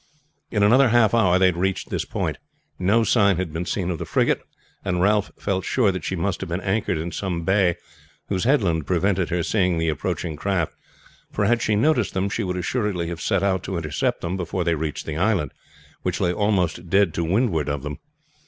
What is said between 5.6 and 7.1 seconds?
sure that she must have been anchored